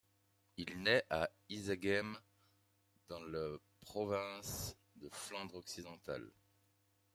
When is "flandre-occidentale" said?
5.11-6.31